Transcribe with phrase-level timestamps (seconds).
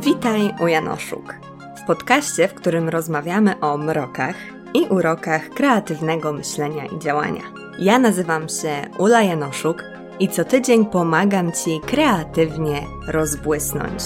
[0.00, 1.34] Witaj u Janoszuk.
[1.82, 4.36] W podcaście, w którym rozmawiamy o mrokach
[4.74, 7.42] i urokach kreatywnego myślenia i działania.
[7.78, 9.84] Ja nazywam się Ula Janoszuk
[10.20, 14.02] i co tydzień pomagam Ci kreatywnie rozbłysnąć.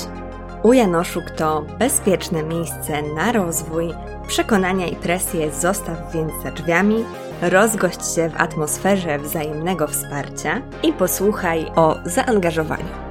[0.63, 3.95] U Janoszuk to bezpieczne miejsce na rozwój,
[4.29, 7.05] przekonania i presję zostaw więc za drzwiami,
[7.43, 13.02] rozgość się w atmosferze wzajemnego wsparcia i posłuchaj o zaangażowaniu.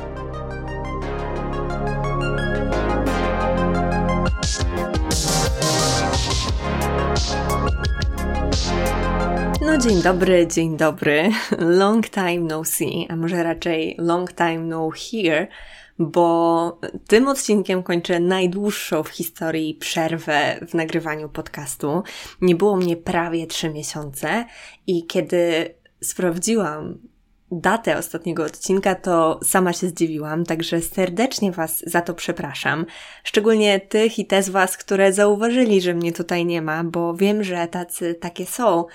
[9.81, 11.31] Dzień dobry, dzień dobry.
[11.79, 15.47] Long time no see, a może raczej long time no here,
[15.99, 22.03] bo tym odcinkiem kończę najdłuższą w historii przerwę w nagrywaniu podcastu.
[22.41, 24.45] Nie było mnie prawie trzy miesiące
[24.87, 26.97] i kiedy sprawdziłam
[27.51, 32.85] datę ostatniego odcinka, to sama się zdziwiłam, także serdecznie Was za to przepraszam.
[33.23, 37.43] Szczególnie tych i te z Was, które zauważyli, że mnie tutaj nie ma, bo wiem,
[37.43, 38.85] że tacy takie są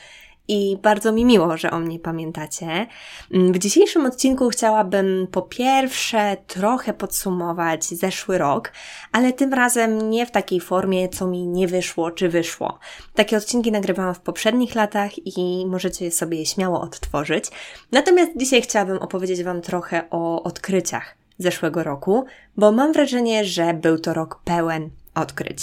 [0.49, 2.87] i bardzo mi miło, że o mnie pamiętacie.
[3.35, 8.73] Mm, w dzisiejszym odcinku chciałabym po pierwsze trochę podsumować zeszły rok,
[9.13, 12.79] ale tym razem nie w takiej formie, co mi nie wyszło czy wyszło.
[13.15, 17.45] Takie odcinki nagrywałam w poprzednich latach i możecie je sobie śmiało odtworzyć.
[17.93, 22.25] Natomiast dzisiaj chciałabym opowiedzieć Wam trochę o odkryciach zeszłego roku,
[22.57, 25.59] bo mam wrażenie, że był to rok pełen odkryć.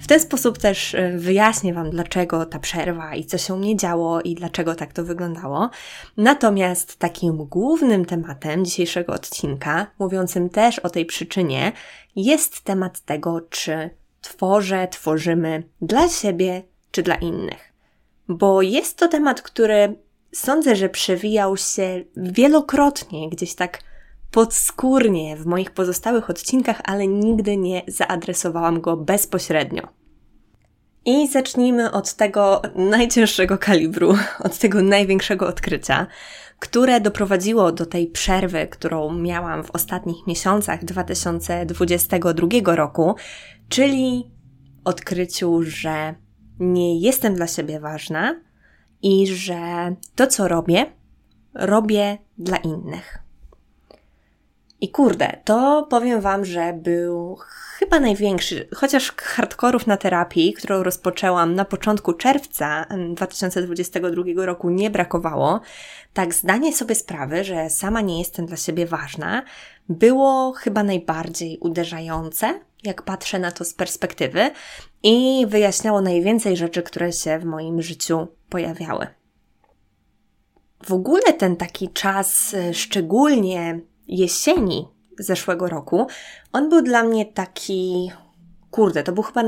[0.00, 3.76] W ten sposób też e, wyjaśnię Wam, dlaczego ta przerwa i co się u mnie
[3.76, 5.70] działo i dlaczego tak to wyglądało.
[6.16, 11.72] Natomiast takim głównym tematem dzisiejszego odcinka, mówiącym też o tej przyczynie,
[12.16, 17.72] jest temat tego, czy tworzę, tworzymy dla siebie czy dla innych.
[18.28, 19.94] Bo jest to temat, który
[20.32, 23.89] sądzę, że przewijał się wielokrotnie gdzieś tak
[24.30, 29.82] podskórnie w moich pozostałych odcinkach, ale nigdy nie zaadresowałam go bezpośrednio.
[31.04, 36.06] I zacznijmy od tego najcięższego kalibru, od tego największego odkrycia,
[36.58, 43.14] które doprowadziło do tej przerwy, którą miałam w ostatnich miesiącach 2022 roku,
[43.68, 44.30] czyli
[44.84, 46.14] odkryciu, że
[46.58, 48.40] nie jestem dla siebie ważna
[49.02, 50.86] i że to, co robię,
[51.54, 53.19] robię dla innych.
[54.80, 57.36] I kurde, to powiem Wam, że był
[57.78, 65.60] chyba największy, chociaż hardkorów na terapii, którą rozpoczęłam na początku czerwca 2022 roku nie brakowało,
[66.12, 69.42] tak zdanie sobie sprawy, że sama nie jestem dla siebie ważna,
[69.88, 74.50] było chyba najbardziej uderzające, jak patrzę na to z perspektywy
[75.02, 79.06] i wyjaśniało najwięcej rzeczy, które się w moim życiu pojawiały.
[80.84, 83.80] W ogóle ten taki czas, szczególnie
[84.10, 84.88] jesieni
[85.18, 86.06] zeszłego roku,
[86.52, 88.10] on był dla mnie taki,
[88.70, 89.42] kurde, to był chyba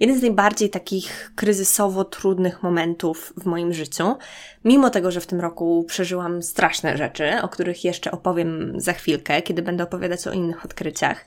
[0.00, 4.16] jeden z najbardziej takich kryzysowo trudnych momentów w moim życiu.
[4.64, 9.42] Mimo tego, że w tym roku przeżyłam straszne rzeczy, o których jeszcze opowiem za chwilkę,
[9.42, 11.24] kiedy będę opowiadać o innych odkryciach.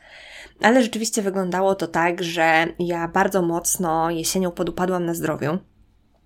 [0.61, 5.57] Ale rzeczywiście wyglądało to tak, że ja bardzo mocno jesienią podupadłam na zdrowiu.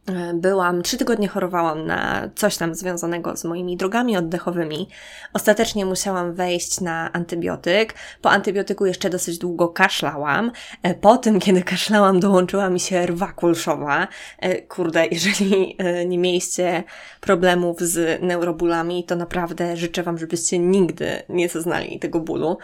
[0.08, 4.88] E, byłam, trzy tygodnie chorowałam na coś tam związanego z moimi drogami oddechowymi.
[5.34, 7.94] Ostatecznie musiałam wejść na antybiotyk.
[8.22, 10.52] Po antybiotyku jeszcze dosyć długo kaszlałam.
[10.81, 14.08] E, po tym, kiedy kaszlałam, dołączyła mi się rwa kulszowa.
[14.40, 16.84] E, kurde, jeżeli nie mieliście
[17.22, 22.58] problemów z neurobulami, to naprawdę życzę Wam, żebyście nigdy nie zaznali tego bólu.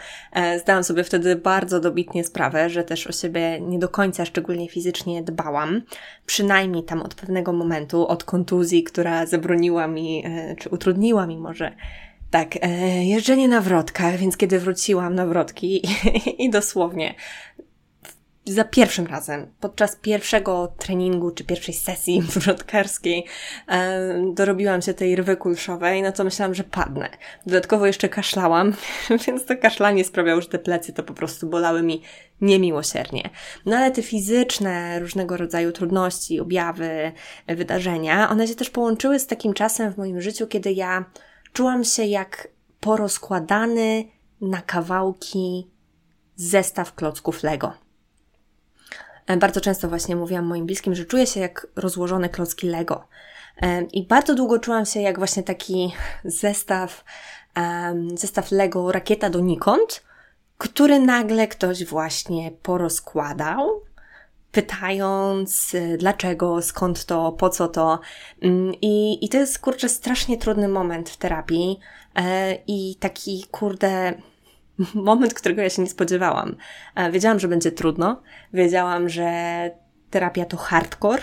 [0.60, 5.22] Zdałam sobie wtedy bardzo dobitnie sprawę, że też o siebie nie do końca, szczególnie fizycznie
[5.22, 5.82] dbałam.
[6.26, 11.72] Przynajmniej tam od pewnego momentu, od kontuzji, która zabroniła mi, e, czy utrudniła mi może
[12.30, 12.68] tak, e,
[13.04, 15.88] jeżdżenie na wrotkach, więc kiedy wróciłam na wrotki i,
[16.44, 17.14] i dosłownie
[18.50, 23.26] za pierwszym razem, podczas pierwszego treningu czy pierwszej sesji wrotkarskiej
[23.68, 27.10] e, dorobiłam się tej rwy kulszowej, no to myślałam, że padnę.
[27.46, 28.74] Dodatkowo jeszcze kaszlałam,
[29.26, 32.02] więc to kaszlanie sprawiało, że te plecy to po prostu bolały mi
[32.40, 33.30] niemiłosiernie.
[33.66, 37.12] No ale te fizyczne, różnego rodzaju trudności, objawy,
[37.46, 41.04] wydarzenia, one się też połączyły z takim czasem w moim życiu, kiedy ja
[41.52, 42.48] czułam się jak
[42.80, 44.04] porozkładany
[44.40, 45.70] na kawałki
[46.36, 47.89] zestaw klocków Lego.
[49.30, 53.08] E, bardzo często właśnie mówiłam moim bliskim, że czuję się jak rozłożone klocki Lego.
[53.62, 55.92] E, I bardzo długo czułam się jak właśnie taki
[56.24, 57.04] zestaw,
[58.14, 60.02] zestaw Lego rakieta donikąd,
[60.58, 63.80] który nagle ktoś właśnie porozkładał,
[64.52, 68.00] pytając e, dlaczego, skąd to, po co to.
[68.42, 71.78] Mm, I, i to jest kurczę strasznie trudny moment w terapii
[72.66, 74.14] i taki kurde
[74.94, 76.56] moment, którego ja się nie spodziewałam.
[76.94, 78.22] E, wiedziałam, że będzie trudno,
[78.52, 79.30] wiedziałam, że
[80.10, 81.22] terapia to hardcore,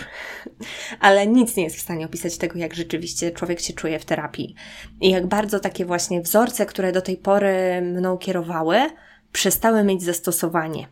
[1.00, 4.54] ale nic nie jest w stanie opisać tego, jak rzeczywiście człowiek się czuje w terapii.
[5.00, 8.78] I jak bardzo takie właśnie wzorce, które do tej pory mną kierowały,
[9.32, 10.88] przestały mieć zastosowanie.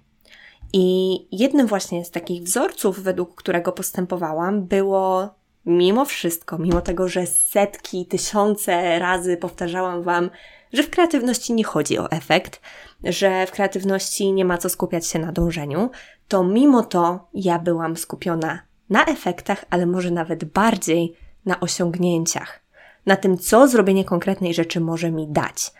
[0.72, 5.34] I jednym właśnie z takich wzorców, według którego postępowałam, było
[5.66, 10.30] mimo wszystko, mimo tego, że setki, tysiące razy powtarzałam Wam,
[10.72, 12.60] że w kreatywności nie chodzi o efekt,
[13.04, 15.90] że w kreatywności nie ma co skupiać się na dążeniu,
[16.28, 18.58] to mimo to ja byłam skupiona
[18.90, 21.16] na efektach, ale może nawet bardziej
[21.46, 22.60] na osiągnięciach,
[23.06, 25.72] na tym, co zrobienie konkretnej rzeczy może mi dać.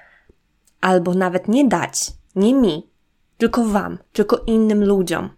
[0.81, 2.91] Albo nawet nie dać, nie mi,
[3.39, 5.31] tylko Wam, tylko innym ludziom.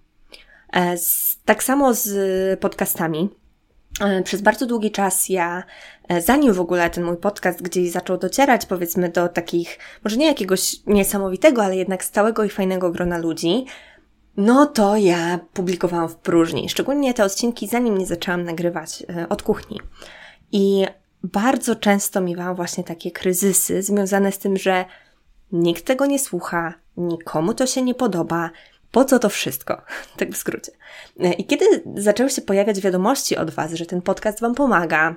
[0.72, 0.96] E,
[1.44, 3.30] tak samo z podcastami.
[4.00, 5.62] E, przez bardzo długi czas ja,
[6.08, 10.26] e, zanim w ogóle ten mój podcast gdzieś zaczął docierać, powiedzmy, do takich, może nie
[10.26, 13.64] jakiegoś niesamowitego, ale jednak stałego i fajnego grona ludzi,
[14.36, 16.68] no to ja publikowałam w próżni.
[16.68, 19.80] Szczególnie te odcinki, zanim nie zaczęłam nagrywać od kuchni.
[20.52, 20.86] I
[21.22, 24.84] bardzo często miewałam właśnie takie kryzysy związane z tym, że
[25.52, 28.50] nikt tego nie słucha, nikomu to się nie podoba.
[28.90, 29.82] Po co to wszystko?
[30.16, 30.72] Tak w skrócie.
[31.38, 31.64] I kiedy
[31.94, 35.14] zaczęły się pojawiać wiadomości od Was, że ten podcast Wam pomaga,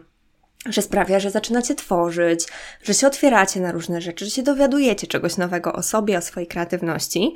[0.66, 2.48] że sprawia, że zaczynacie tworzyć,
[2.84, 6.48] że się otwieracie na różne rzeczy, że się dowiadujecie czegoś nowego o sobie, o swojej
[6.48, 7.34] kreatywności,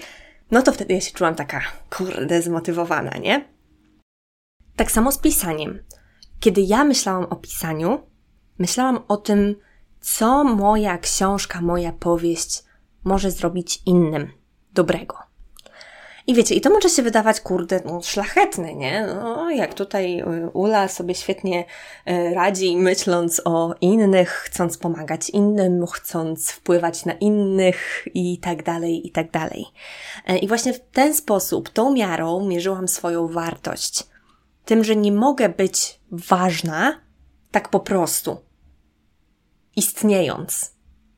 [0.51, 3.45] no to wtedy ja się czułam taka, kurde, zmotywowana, nie?
[4.75, 5.79] Tak samo z pisaniem.
[6.39, 7.99] Kiedy ja myślałam o pisaniu,
[8.59, 9.55] myślałam o tym,
[10.01, 12.63] co moja książka, moja powieść
[13.03, 14.31] może zrobić innym
[14.73, 15.25] dobrego.
[16.27, 19.07] I wiecie, i to może się wydawać, kurde, no, szlachetne, nie?
[19.07, 21.66] No, jak tutaj y, Ula sobie świetnie
[22.10, 29.07] y, radzi, myśląc o innych, chcąc pomagać innym, chcąc wpływać na innych i tak dalej,
[29.07, 29.66] i tak dalej.
[30.27, 34.04] E, I właśnie w ten sposób, tą miarą mierzyłam swoją wartość.
[34.66, 37.01] Tym, że nie mogę być ważna
[37.51, 38.38] tak po prostu.
[39.75, 40.72] Istniejąc,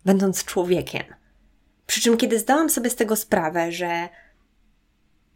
[0.05, 1.03] będąc człowiekiem.
[1.85, 4.09] Przy czym, kiedy zdałam sobie z tego sprawę, że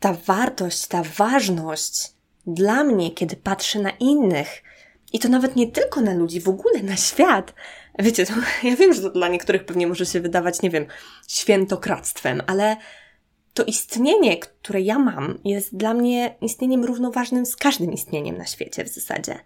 [0.01, 2.11] ta wartość, ta ważność
[2.47, 4.63] dla mnie, kiedy patrzę na innych,
[5.13, 7.53] i to nawet nie tylko na ludzi, w ogóle na świat.
[7.99, 8.33] Wiecie, to,
[8.67, 10.85] ja wiem, że to dla niektórych pewnie może się wydawać, nie wiem,
[11.27, 12.77] świętokradztwem, ale
[13.53, 18.83] to istnienie, które ja mam, jest dla mnie istnieniem równoważnym z każdym istnieniem na świecie
[18.83, 19.39] w zasadzie.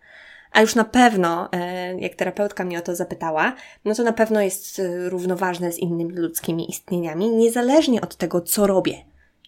[0.51, 3.55] A już na pewno, e, jak terapeutka mnie o to zapytała,
[3.85, 8.67] no to na pewno jest e, równoważne z innymi ludzkimi istnieniami, niezależnie od tego, co
[8.67, 9.05] robię,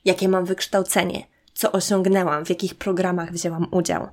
[0.07, 1.24] jakie mam wykształcenie,
[1.54, 4.07] co osiągnęłam, w jakich programach wzięłam udział.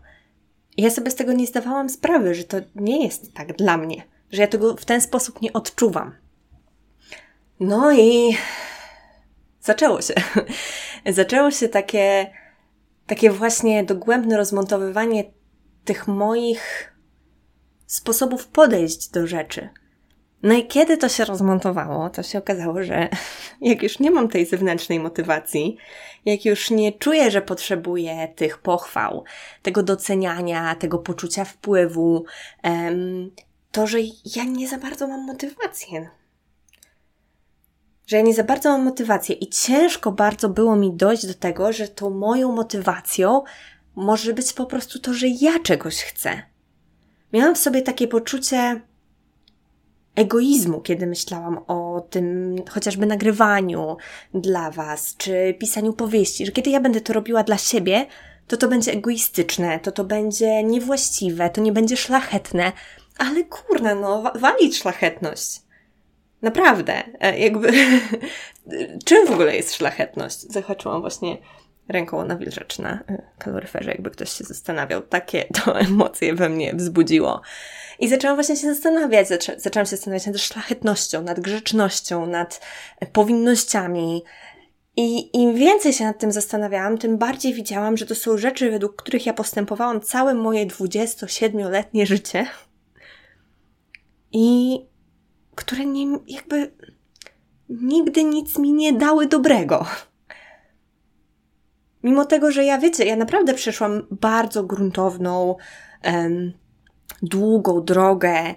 [0.77, 4.03] Ja sobie z tego nie zdawałam sprawy, że to nie jest tak dla mnie,
[4.33, 6.15] że ja tego w ten sposób nie odczuwam.
[7.61, 8.37] No i
[9.61, 10.15] zaczęło się.
[11.07, 12.31] zaczęło się takie,
[13.07, 15.25] takie właśnie dogłębne rozmontowywanie
[15.85, 16.95] tych moich
[17.87, 19.69] sposobów podejść do rzeczy.
[20.45, 23.09] No i kiedy to się rozmontowało, to się okazało, że
[23.61, 25.77] jak już nie mam tej zewnętrznej motywacji,
[26.25, 29.25] jak już nie czuję, że potrzebuję tych pochwał,
[29.63, 32.25] tego doceniania, tego poczucia wpływu,
[33.73, 33.99] to, że
[34.37, 36.11] ja nie za bardzo mam motywację.
[38.07, 41.73] Że ja nie za bardzo mam motywację i ciężko bardzo było mi dojść do tego,
[41.73, 43.43] że tą moją motywacją
[43.95, 46.43] może być po prostu to, że ja czegoś chcę.
[47.33, 48.81] Miałam w sobie takie poczucie
[50.15, 53.97] egoizmu, kiedy myślałam o tym chociażby nagrywaniu
[54.35, 58.07] dla Was, czy pisaniu powieści, że kiedy ja będę to robiła dla siebie,
[58.47, 62.73] to to będzie egoistyczne, to to będzie niewłaściwe, to nie będzie szlachetne,
[63.19, 65.61] ale kurna, no, walić szlachetność.
[66.43, 67.73] Naprawdę, e, jakby,
[69.07, 70.41] czym w ogóle jest szlachetność?
[70.41, 71.39] Zahaczyłam właśnie
[71.89, 75.03] ręką na y, kaloryferze, jakby ktoś się zastanawiał.
[75.03, 77.41] Takie to emocje we mnie wzbudziło.
[77.99, 82.61] I zaczęłam właśnie się zastanawiać, zaczę zaczęłam się zastanawiać nad szlachetnością, nad grzecznością, nad
[83.13, 84.25] powinnościami.
[84.97, 89.03] I im więcej się nad tym zastanawiałam, tym bardziej widziałam, że to są rzeczy, według
[89.03, 92.47] których ja postępowałam całe moje 27-letnie życie.
[94.33, 94.79] I
[95.55, 96.73] które nie, jakby
[97.69, 99.87] nigdy nic mi nie dały dobrego.
[102.05, 105.57] Mimo tego, że ja wiecie, ja naprawdę przeszłam bardzo gruntowną,
[107.23, 108.55] długą drogę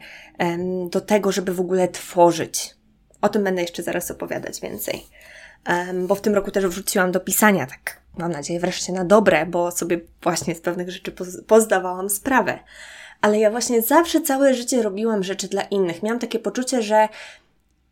[0.89, 2.75] do tego, żeby w ogóle tworzyć.
[3.22, 5.06] O tym będę jeszcze zaraz opowiadać więcej.
[5.70, 9.46] Um, bo w tym roku też wróciłam do pisania, tak mam nadzieję wreszcie na dobre,
[9.46, 12.60] bo sobie właśnie z pewnych rzeczy poz pozdawałam sprawę.
[13.22, 16.04] Ale ja właśnie zawsze całe życie robiłam rzeczy dla innych.
[16.04, 17.10] Miałam takie poczucie, że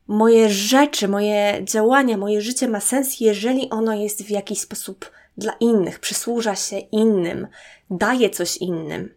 [0.07, 5.53] moje rzeczy, moje działania, moje życie ma sens, jeżeli ono jest w jakiś sposób dla
[5.59, 7.47] innych, przysłuża się innym,
[7.89, 9.13] daje coś innym.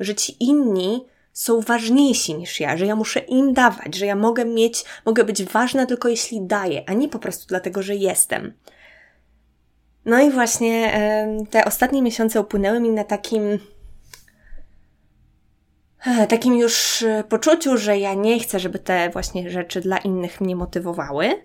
[0.00, 4.44] Że ci inni są ważniejsi niż ja, że ja muszę im dawać, że ja mogę
[4.44, 8.52] mieć, mogę być ważna tylko jeśli daję, a nie po prostu dlatego, że jestem.
[10.04, 11.00] No i właśnie
[11.50, 13.58] te ostatnie miesiące upłynęły mi na takim
[16.06, 20.40] e, takim już e, poczuciu, że ja nie chcę, żeby te właśnie rzeczy dla innych
[20.40, 21.44] mnie motywowały,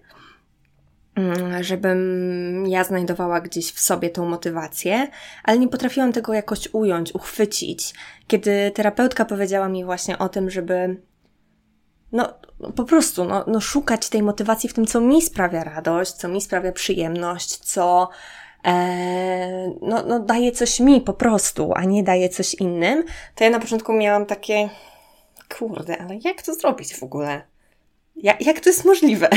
[1.62, 5.08] żebym ja znajdowała gdzieś w sobie tą motywację,
[5.44, 7.94] ale nie potrafiłam tego jakoś ująć, uchwycić.
[8.28, 11.02] Kiedy terapeutka powiedziała mi właśnie o tym, żeby
[12.12, 12.34] no,
[12.76, 16.42] po prostu, no, no szukać tej motywacji w tym, co mi sprawia radość, co mi
[16.42, 18.10] sprawia przyjemność, co
[18.66, 23.04] e, no, no daje coś mi po prostu, a nie daje coś innym,
[23.36, 24.70] to ja na początku miałam takie,
[25.58, 27.42] kurde, ale jak to zrobić w ogóle?
[28.16, 29.30] Jak, jak to jest możliwe?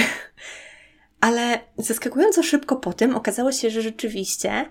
[1.23, 4.65] Ale zaskakująco szybko po tym okazało się, że rzeczywiście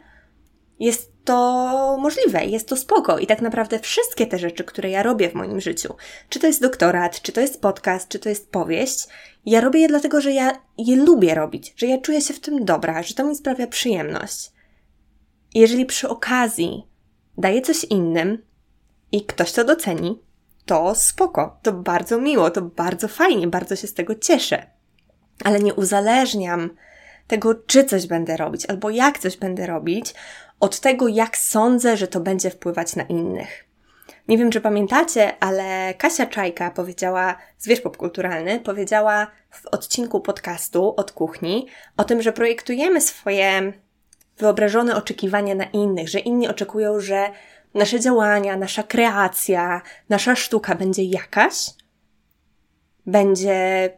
[0.80, 5.30] jest to możliwe, jest to spoko i tak naprawdę wszystkie te rzeczy, które ja robię
[5.30, 5.96] w moim życiu,
[6.30, 9.08] czy to jest doktorat, czy to jest podcast, czy to jest powieść,
[9.46, 12.66] ja robię je dlatego, że ja je lubię robić, że ja czuję się w tym
[12.66, 14.52] dobra, że to mi sprawia przyjemność.
[15.54, 16.84] Jeżeli przy okazji
[17.38, 18.46] daję coś innym
[19.12, 20.22] i ktoś to doceni,
[20.66, 24.81] to spoko, to bardzo miło, to bardzo fajnie, bardzo się z tego cieszę.
[25.44, 26.70] Ale nie uzależniam
[27.28, 30.14] tego, czy coś będę robić, albo jak coś będę robić,
[30.60, 33.66] od tego, jak sądzę, że to będzie wpływać na innych.
[34.28, 41.12] Nie wiem, czy pamiętacie, ale Kasia Czajka powiedziała, zwierz popkulturalny, powiedziała w odcinku podcastu od
[41.12, 41.68] kuchni
[41.98, 43.74] o tym, że projektujemy swoje
[44.38, 47.30] wyobrażone oczekiwania na innych, że inni oczekują, że
[47.74, 51.56] nasze działania, nasza kreacja, nasza sztuka będzie jakaś,
[53.06, 53.90] będzie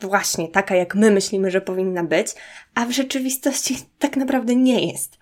[0.00, 2.34] właśnie taka, jak my myślimy, że powinna być,
[2.74, 5.18] a w rzeczywistości tak naprawdę nie jest.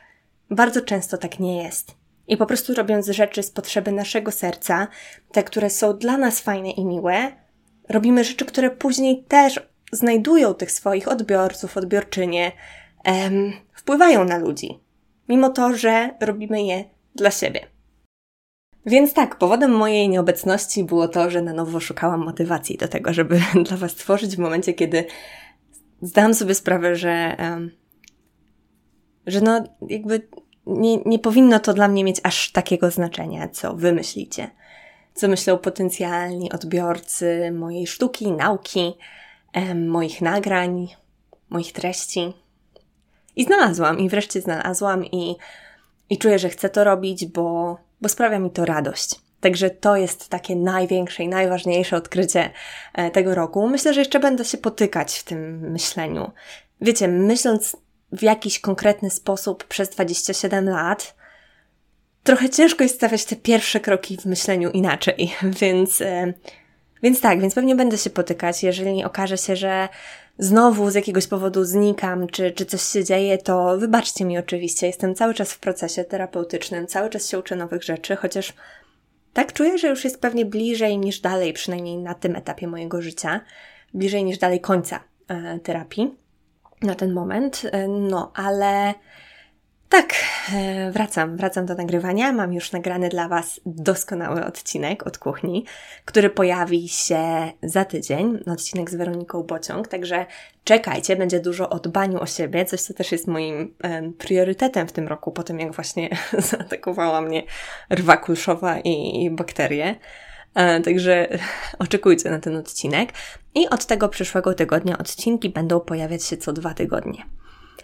[0.51, 1.95] Bardzo często tak nie jest.
[2.29, 4.89] I po prostu robiąc rzeczy z potrzeby naszego serca,
[5.33, 7.33] te, które są dla nas fajne i miłe,
[7.89, 9.61] robimy rzeczy, które później też
[9.93, 12.53] znajdują tych swoich odbiorców, odbiorczynie,
[13.05, 14.79] em, wpływają na ludzi,
[15.29, 17.74] mimo to, że robimy je dla siebie.
[18.87, 23.41] Więc tak, powodem mojej nieobecności było to, że na nowo szukałam motywacji do tego, żeby
[23.69, 25.05] dla Was tworzyć w momencie, kiedy
[26.03, 27.37] zdałam sobie sprawę, że,
[29.27, 30.29] że no, jakby
[30.67, 34.51] nie, nie powinno to dla mnie mieć aż takiego znaczenia, co wy myślicie.
[35.15, 38.95] Co myślą potencjalni odbiorcy mojej sztuki, nauki,
[39.75, 40.89] moich nagrań,
[41.51, 42.33] moich treści.
[43.37, 45.37] I znalazłam, i wreszcie znalazłam, i,
[46.11, 49.15] i czuję, że chcę to robić, bo, bo sprawia mi to radość.
[49.41, 52.51] Także to jest takie największe i najważniejsze odkrycie
[52.95, 53.69] e, tego roku.
[53.69, 56.31] Myślę, że jeszcze będę się potykać w tym myśleniu.
[56.81, 57.77] Wiecie, myśląc
[58.13, 61.15] w jakiś konkretny sposób przez 27 lat,
[62.23, 66.33] trochę ciężko jest stawiać te pierwsze kroki w myśleniu inaczej, więc, e,
[67.03, 69.89] więc tak, więc pewnie będę się potykać, jeżeli okaże się, że
[70.39, 75.15] znowu z jakiegoś powodu znikam, czy, czy coś się dzieje, to wybaczcie mi oczywiście, jestem
[75.15, 78.53] cały czas w procesie terapeutycznym, cały czas się uczę nowych rzeczy, chociaż
[79.33, 83.41] tak czuję, że już jest pewnie bliżej niż dalej, przynajmniej na tym etapie mojego życia,
[83.95, 86.15] bliżej niż dalej końca e, terapii
[86.83, 87.63] na ten moment.
[87.73, 88.95] E, no, ale
[89.95, 90.15] tak,
[90.55, 92.33] e, wracam, wracam do nagrywania.
[92.33, 95.65] Mam już nagrany dla Was doskonały odcinek od kuchni,
[96.05, 98.39] który pojawi się za tydzień.
[98.47, 100.27] Odcinek z Weroniką Bociąg, także
[100.65, 103.75] czekajcie, będzie dużo o dbaniu o siebie, coś co też jest moim
[104.19, 106.09] priorytetem w tym roku, po tym jak właśnie
[106.51, 107.43] zaatakowała mnie
[107.91, 109.95] rwa kulszowa i bakterie.
[110.55, 111.29] E, także
[111.79, 113.13] oczekujcie na ten odcinek.
[113.55, 117.25] I od tego przyszłego tygodnia odcinki będą pojawiać się co dwa tygodnie.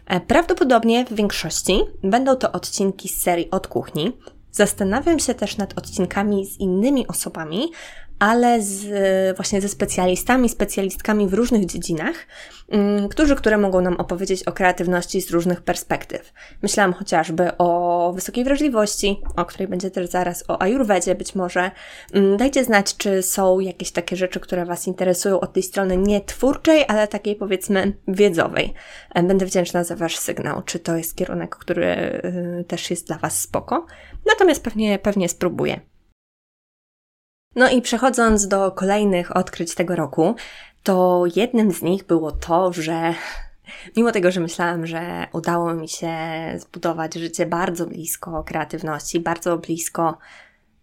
[0.06, 4.12] E, prawdopodobnie w większości będą to odcinki z serii od kuchni.
[4.52, 7.72] Zastanawiam się też nad odcinkami z innymi osobami,
[8.20, 12.14] ale z, właśnie ze specjalistami, specjalistkami w różnych dziedzinach,
[12.68, 16.32] mm, którzy, które mogą nam opowiedzieć o kreatywności z różnych perspektyw.
[16.62, 21.70] Myślałam chociażby o wysokiej wrażliwości, o której będzie też zaraz, o ajurwedzie być może.
[22.12, 26.20] Mm, dajcie znać, czy są jakieś takie rzeczy, które Was interesują od tej strony nie
[26.20, 28.74] twórczej, ale takiej powiedzmy wiedzowej.
[29.14, 31.86] E, będę wdzięczna za Wasz sygnał, czy to jest kierunek, który
[32.60, 33.86] y, też jest dla Was spoko.
[34.26, 35.89] Natomiast pewnie, pewnie spróbuję.
[37.54, 40.34] No i przechodząc do kolejnych odkryć tego roku,
[40.82, 43.14] to jednym z nich było to, że
[43.96, 46.12] mimo tego, że myślałam, że udało mi się
[46.58, 50.18] zbudować życie bardzo blisko kreatywności, bardzo blisko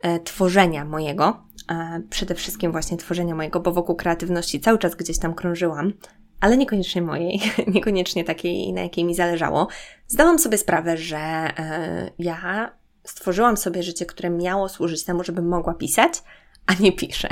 [0.02, 5.20] e, tworzenia mojego, e, przede wszystkim właśnie tworzenia mojego, bo wokół kreatywności cały czas gdzieś
[5.20, 5.94] tam krążyłam,
[6.40, 9.68] ale niekoniecznie mojej, niekoniecznie takiej, na jakiej mi zależało,
[10.08, 12.72] zdałam sobie sprawę, że e, ja
[13.04, 16.24] stworzyłam sobie życie, które miało służyć temu, żebym mogła pisać,
[16.68, 17.30] a nie piszę.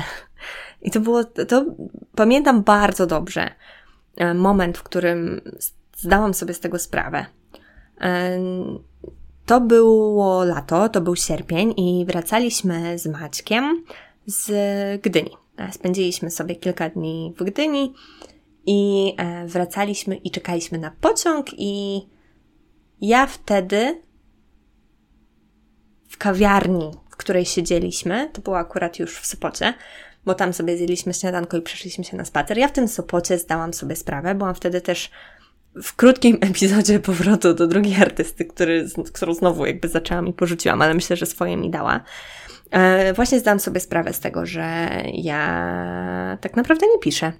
[0.82, 1.66] I to było, to
[2.16, 3.52] pamiętam bardzo dobrze
[4.16, 5.42] e, moment, w którym
[5.96, 7.26] zdałam sobie z tego sprawę.
[8.02, 8.40] E,
[9.46, 13.84] to było lato, to był sierpień i wracaliśmy z Maćkiem
[14.26, 14.52] z
[15.02, 15.32] Gdyni.
[15.58, 17.94] E, spędziliśmy sobie kilka dni w Gdyni
[18.66, 19.14] i
[19.46, 22.02] wracaliśmy i czekaliśmy na pociąg i
[23.02, 24.02] ja wtedy
[26.08, 29.74] w kawiarni, w której siedzieliśmy, to było akurat już w Sopocie,
[30.26, 32.58] bo tam sobie zjedliśmy śniadanko i przeszliśmy się na spacer.
[32.58, 35.12] Ja w tym Sopocie zdałam sobie sprawę, byłam wtedy też
[35.84, 40.94] w krótkim epizodzie powrotu do drugiej artysty, który, którą znowu jakby zaczęłam i porzuciłam, ale
[40.94, 42.00] myślę, że swoje mi dała.
[42.72, 47.34] E, właśnie zdałam sobie sprawę z tego, że ja tak naprawdę nie piszę,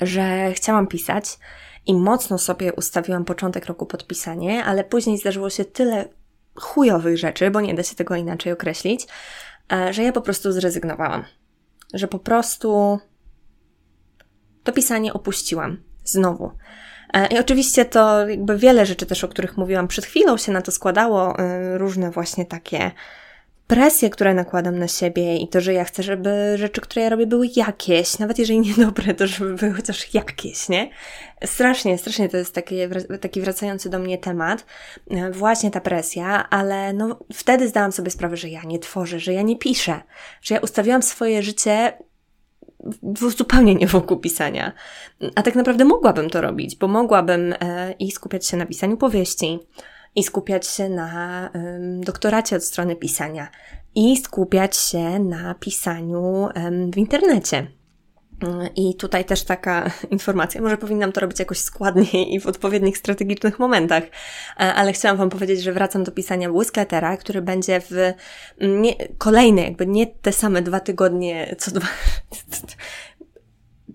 [0.00, 1.38] że chciałam pisać
[1.86, 6.08] i mocno sobie ustawiłam początek roku podpisanie, ale później zdarzyło się tyle
[6.54, 9.06] chujowych rzeczy, bo nie da się tego inaczej określić,
[9.72, 11.24] e, że ja po prostu zrezygnowałam.
[11.94, 12.98] Że po prostu
[14.64, 15.82] to pisanie opuściłam.
[16.04, 16.52] Znowu.
[17.14, 20.62] E, I oczywiście to jakby wiele rzeczy też, o których mówiłam przed chwilą, się na
[20.62, 22.90] to składało, e, różne właśnie takie
[23.74, 27.26] presję, które nakładam na siebie i to, że ja chcę, żeby rzeczy, które ja robię,
[27.26, 30.90] były jakieś, nawet jeżeli niedobre, to żeby były chociaż jakieś, nie?
[31.44, 32.76] Strasznie, strasznie to jest taki,
[33.20, 34.66] taki wracający do mnie temat,
[35.32, 39.42] właśnie ta presja, ale no wtedy zdałam sobie sprawę, że ja nie tworzę, że ja
[39.42, 40.00] nie piszę,
[40.42, 41.92] że ja ustawiłam swoje życie
[43.36, 44.72] zupełnie nie wokół pisania.
[45.34, 49.58] A tak naprawdę mogłabym to robić, bo mogłabym e, i skupiać się na pisaniu powieści,
[50.16, 51.50] i skupiać się na
[52.00, 53.48] doktoracie od strony pisania
[53.94, 56.48] i skupiać się na pisaniu
[56.92, 57.66] w internecie.
[58.76, 63.58] I tutaj też taka informacja, może powinnam to robić jakoś składniej i w odpowiednich strategicznych
[63.58, 64.10] momentach, e,
[64.56, 68.12] ale chciałam Wam powiedzieć, że wracam do pisania Whiskletera, który będzie w
[68.60, 71.86] nie, kolejne, jakby nie te same dwa tygodnie, co dwa,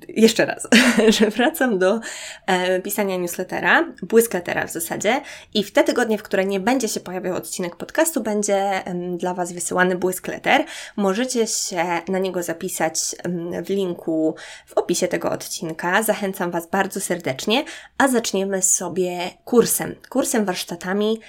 [0.08, 0.68] jeszcze raz,
[1.20, 2.00] że wracam do
[2.46, 5.22] e, pisania newslettera, błyskletera w zasadzie
[5.54, 9.34] i w te tygodnie, w które nie będzie się pojawiał odcinek podcastu, będzie e, dla
[9.34, 10.66] Was wysyłany błyskleter.
[10.96, 14.36] Możecie się na niego zapisać e, w linku
[14.66, 16.04] w opisie tego odcinka.
[16.04, 17.64] Zachęcam Was bardzo serdecznie,
[17.98, 21.20] a zaczniemy sobie kursem, kursem warsztatami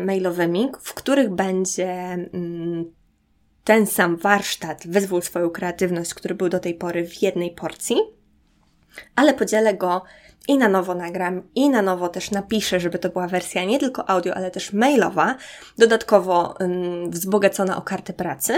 [0.00, 2.18] mailowymi, w których będzie
[3.64, 7.96] ten sam warsztat Wyzwól swoją kreatywność, który był do tej pory w jednej porcji,
[9.16, 10.02] ale podzielę go
[10.48, 14.10] i na nowo nagram, i na nowo też napiszę, żeby to była wersja nie tylko
[14.10, 15.36] audio, ale też mailowa,
[15.78, 18.54] dodatkowo um, wzbogacona o kartę pracy,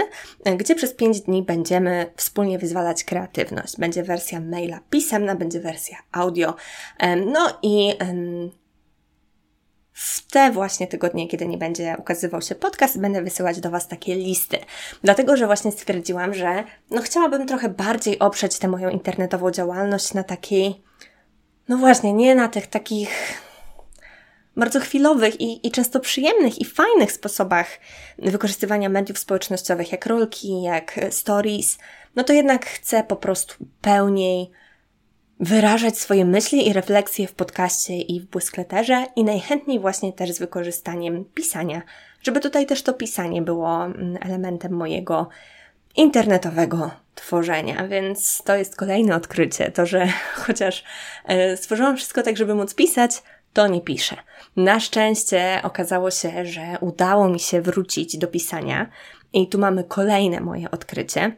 [0.57, 3.77] gdzie przez 5 dni będziemy wspólnie wyzwalać kreatywność.
[3.77, 6.55] Będzie wersja maila pisemna, będzie wersja audio.
[7.03, 8.51] Um, no i um,
[9.95, 14.15] w te właśnie tygodnie, kiedy nie będzie ukazywał się podcast, będę wysyłać do Was takie
[14.15, 14.57] listy.
[15.03, 20.23] Dlatego, że właśnie stwierdziłam, że no chciałabym trochę bardziej oprzeć tę moją internetową działalność na
[20.23, 20.83] takiej,
[21.67, 23.09] no właśnie, nie na tych takich
[24.57, 27.67] bardzo chwilowych i, i często przyjemnych i fajnych sposobach
[28.17, 31.77] wykorzystywania mediów społecznościowych, jak rolki, jak stories,
[32.15, 34.51] no to jednak chcę po prostu pełniej
[35.39, 40.39] wyrażać swoje myśli i refleksje w podcaście i w błyskleterze i najchętniej właśnie też z
[40.39, 41.81] wykorzystaniem pisania,
[42.21, 45.29] żeby tutaj też to pisanie było mm, elementem mojego
[45.95, 50.07] internetowego tworzenia, więc to jest kolejne odkrycie, to, że
[50.45, 50.83] chociaż
[51.25, 54.15] e, stworzyłam wszystko tak, żeby móc pisać, to nie piszę.
[54.55, 58.89] Na szczęście okazało się, że udało mi się wrócić do pisania
[59.33, 61.31] i tu mamy kolejne moje odkrycie,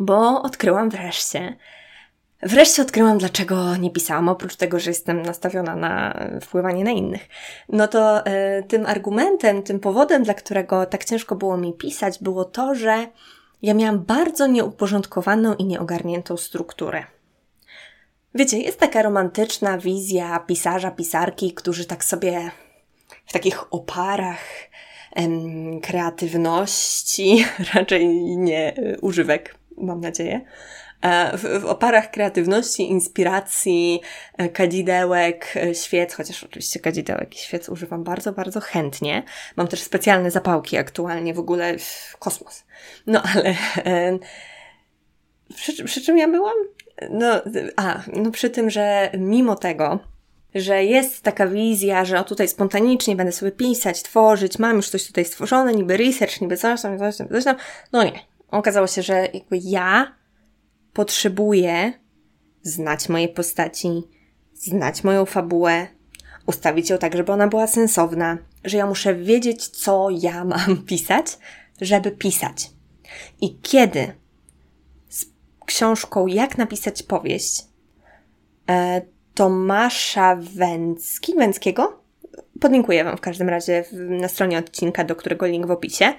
[0.00, 1.56] bo odkryłam wreszcie,
[2.44, 7.28] Wreszcie odkryłam, dlaczego nie pisałam, oprócz tego, że jestem nastawiona na wpływanie na innych.
[7.68, 12.44] No to y, tym argumentem, tym powodem, dla którego tak ciężko było mi pisać, było
[12.44, 13.06] to, że
[13.62, 17.04] ja miałam bardzo nieuporządkowaną i nieogarniętą strukturę.
[18.34, 22.50] Wiecie, jest taka romantyczna wizja pisarza, pisarki, którzy tak sobie
[23.26, 24.44] w takich oparach
[25.16, 30.83] em, kreatywności, raczej nie używek, mam nadzieję, E,
[31.36, 34.00] w, w oparach kreatywności, inspiracji,
[34.38, 39.22] e, kadzidełek, e, świec, chociaż oczywiście kadzidełek i świec używam bardzo, bardzo chętnie.
[39.56, 42.64] Mam też specjalne zapałki aktualnie, w ogóle w kosmos.
[43.06, 43.54] No ale
[45.54, 46.54] przy, przy czym ja byłam?
[47.10, 47.42] No,
[47.76, 49.98] a, no przy tym, że mimo tego,
[50.54, 55.06] że jest taka wizja, że o tutaj spontanicznie będę sobie pisać, tworzyć, mam już coś
[55.06, 57.56] tutaj stworzone, niby research, niby coś tam, coś tam, coś tam.
[57.92, 58.20] No nie,
[58.58, 60.14] Okazało się, że jakby ja
[60.94, 61.92] potrzebuję
[62.62, 64.02] znać moje postaci,
[64.54, 65.86] znać moją fabułę,
[66.46, 71.26] ustawić ją tak, żeby ona była sensowna, że ja muszę wiedzieć, co ja mam pisać,
[71.80, 72.70] żeby pisać.
[73.40, 74.14] I kiedy
[75.08, 75.26] z
[75.66, 77.62] książką Jak napisać powieść
[78.70, 79.02] e,
[79.34, 82.00] Tomasza Węcki, Węckiego,
[82.60, 86.12] podlinkuję Wam w każdym razie na stronie odcinka, do którego link w opisie,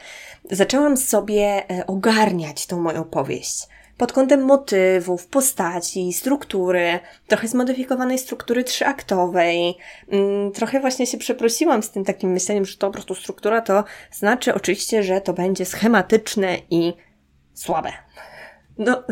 [0.51, 8.63] zaczęłam sobie e, ogarniać tą moją powieść pod kątem motywów, postaci, struktury, trochę zmodyfikowanej struktury
[8.63, 9.77] trzyaktowej.
[10.09, 13.83] Mm, trochę właśnie się przeprosiłam z tym takim myśleniem, że to po prostu struktura to
[14.11, 16.93] znaczy oczywiście, że to będzie schematyczne i
[17.53, 17.91] słabe.
[18.77, 19.03] No,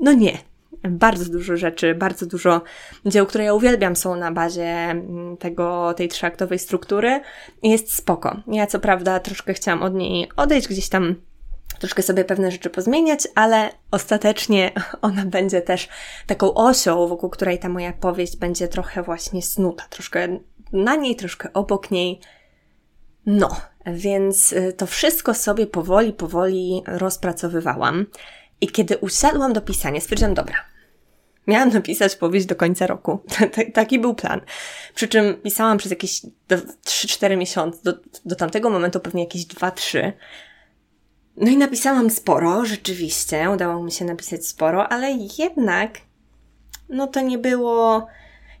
[0.00, 0.38] no nie.
[0.82, 2.62] Bardzo dużo rzeczy, bardzo dużo
[3.06, 7.20] dzieł, które ja uwielbiam, są na bazie mm, tego, tej trzyaktowej struktury
[7.62, 8.36] jest spoko.
[8.46, 11.14] Ja co prawda troszkę chciałam od niej odejść gdzieś tam
[11.78, 15.88] troszkę sobie pewne rzeczy pozmieniać, ale ostatecznie ona będzie też
[16.26, 20.38] taką osią, wokół której ta moja powieść będzie trochę właśnie snuta, troszkę
[20.72, 22.20] na niej, troszkę obok niej.
[23.26, 28.06] No, więc y, to wszystko sobie powoli, powoli rozpracowywałam.
[28.60, 30.56] I kiedy usiadłam do pisania, stwierdziłam, dobra,
[31.46, 33.18] miałam napisać powieść do końca roku.
[33.74, 34.40] Taki był plan.
[34.94, 36.22] Przy czym pisałam przez jakieś
[36.84, 37.92] 3-4 miesiące, do,
[38.24, 40.12] do tamtego momentu pewnie jakieś 2-3.
[41.36, 45.98] No i napisałam sporo, rzeczywiście, udało mi się napisać sporo, ale jednak,
[46.88, 48.06] no to nie było,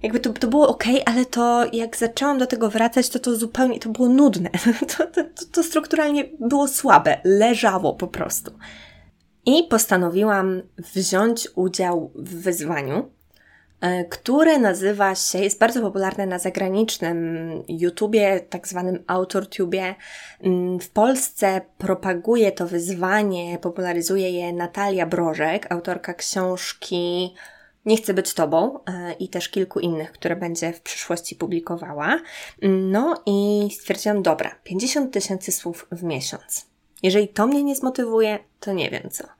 [0.02, 3.78] jakby to, to było ok, ale to jak zaczęłam do tego wracać, to to zupełnie,
[3.78, 4.50] to było nudne.
[4.96, 8.50] To, to, to, to strukturalnie było słabe, leżało po prostu.
[9.46, 10.62] I postanowiłam
[10.94, 13.10] wziąć udział w wyzwaniu,
[14.10, 17.18] które nazywa się, jest bardzo popularne na zagranicznym
[17.68, 19.94] YouTubie, tak zwanym AutorTubie.
[20.40, 27.34] Mm, w Polsce propaguje to wyzwanie, popularyzuje je Natalia Brożek, autorka książki
[27.86, 32.20] Nie chcę być tobą e, i też kilku innych, które będzie w przyszłości publikowała.
[32.62, 36.66] No i stwierdziłam, dobra, 50 tysięcy słów w miesiąc.
[37.02, 39.35] Jeżeli to mnie nie zmotywuje, to nie wiem co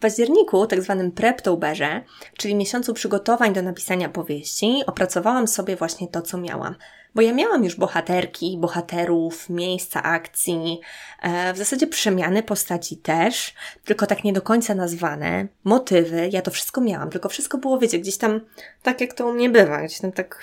[0.00, 2.02] październiku, tak zwanym preptoberze,
[2.36, 6.74] czyli miesiącu przygotowań do napisania powieści, opracowałam sobie właśnie to, co miałam.
[7.14, 10.80] Bo ja miałam już bohaterki, bohaterów, miejsca akcji,
[11.22, 16.50] e, w zasadzie przemiany postaci też, tylko tak nie do końca nazwane, motywy, ja to
[16.50, 18.40] wszystko miałam, tylko wszystko było, wiecie, gdzieś tam
[18.82, 20.42] tak jak to u mnie bywa, gdzieś tam tak,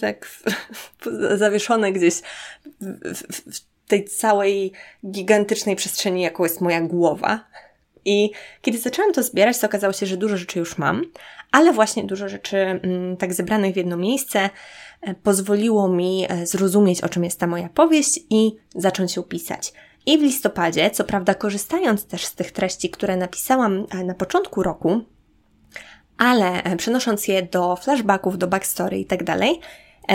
[0.00, 0.28] tak
[1.36, 2.14] zawieszone gdzieś
[2.80, 4.72] w, w, w tej całej
[5.06, 7.44] gigantycznej przestrzeni, jaką jest moja głowa.
[8.04, 8.30] I
[8.62, 11.04] kiedy zaczęłam to zbierać, to okazało się, że dużo rzeczy już mam,
[11.52, 14.50] ale właśnie dużo rzeczy mm, tak zebranych w jedno miejsce
[15.02, 19.72] e, pozwoliło mi e, zrozumieć, o czym jest ta moja powieść i zacząć ją pisać.
[20.06, 24.62] I w listopadzie, co prawda korzystając też z tych treści, które napisałam e, na początku
[24.62, 25.00] roku,
[26.18, 29.60] ale przenosząc je do flashbacków, do backstory i tak dalej,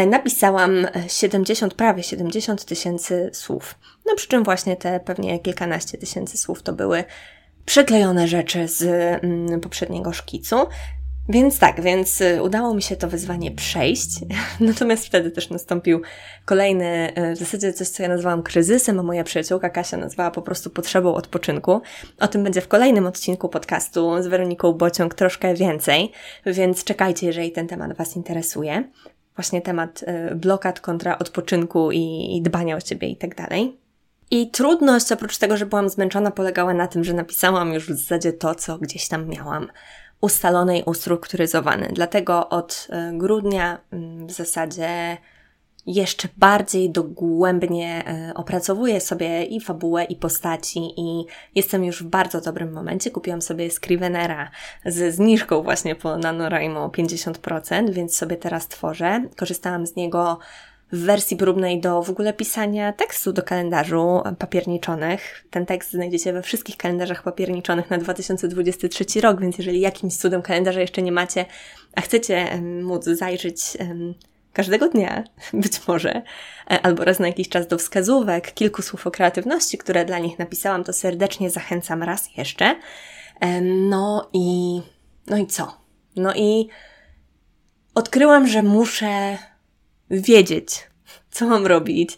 [0.08, 3.76] napisałam 70, prawie 70 tysięcy słów.
[4.06, 7.04] No przy czym właśnie te pewnie kilkanaście tysięcy słów to były
[7.70, 8.84] przyklejone rzeczy z
[9.24, 10.56] mm, poprzedniego szkicu.
[11.30, 14.10] Więc tak, więc y, udało mi się to wyzwanie przejść.
[14.60, 16.02] Natomiast wtedy też nastąpił
[16.46, 20.42] kolejny, y, w zasadzie coś, co ja nazwałam kryzysem, a moja przyjaciółka Kasia nazwała po
[20.42, 21.82] prostu potrzebą odpoczynku.
[22.20, 26.12] O tym będzie w kolejnym odcinku podcastu z Weroniką Bociąg troszkę więcej,
[26.46, 28.84] więc czekajcie, jeżeli ten temat Was interesuje.
[29.36, 33.79] Właśnie temat y, blokad kontra odpoczynku i, i dbania o siebie i tak dalej.
[34.32, 38.34] I trudność, oprócz tego, że byłam zmęczona, polegała na tym, że napisałam już w zasadzie
[38.34, 39.68] to, co gdzieś tam miałam
[40.22, 41.90] ustalone i ustrukturyzowane.
[41.94, 45.18] Dlatego od e, grudnia mm, w zasadzie
[45.86, 52.42] jeszcze bardziej dogłębnie e, opracowuję sobie i fabułę, i postaci, i jestem już w bardzo
[52.42, 53.12] dobrym momencie.
[53.12, 54.52] Kupiłam sobie Scrivenera
[54.86, 59.24] ze zniżką właśnie po NaNoWriMo 50%, więc sobie teraz tworzę.
[59.36, 60.40] Korzystałam z niego
[60.92, 65.46] w wersji próbnej do w ogóle pisania tekstu do kalendarzu papierniczonych.
[65.50, 70.82] Ten tekst znajdziecie we wszystkich kalendarzach papierniczonych na 2023 rok, więc jeżeli jakimś cudem kalendarza
[70.82, 71.46] jeszcze nie macie,
[71.96, 73.78] a chcecie móc zajrzeć
[74.54, 75.24] każdego dnia,
[75.54, 76.22] być może,
[76.72, 80.40] e, albo raz na jakiś czas do wskazówek, kilku słów o kreatywności, które dla nich
[80.40, 82.76] napisałam, to serdecznie zachęcam raz jeszcze.
[83.64, 84.82] No i,
[85.28, 85.78] no i co?
[86.16, 86.70] No i
[87.96, 89.38] odkryłam, że muszę
[90.12, 90.88] wiedzieć,
[91.32, 92.18] co mam robić,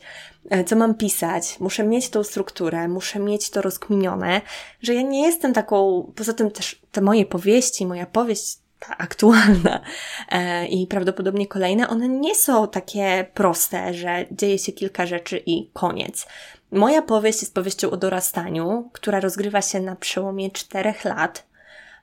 [0.49, 4.41] e, co mam pisać, muszę mieć tą strukturę, muszę mieć to rozkminione,
[4.81, 9.81] że ja nie jestem taką, poza tym też te moje powieści, moja powieść ta aktualna
[10.29, 15.69] e, i prawdopodobnie kolejne, one nie są takie proste, że dzieje się kilka rzeczy i
[15.73, 16.27] koniec.
[16.71, 21.45] Moja powieść jest powieścią o dorastaniu, która rozgrywa się na przełomie czterech lat